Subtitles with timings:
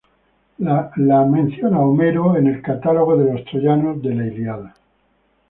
[1.09, 4.75] La menciona Homero en el "Catálogo de los troyanos" de la "Ilíada".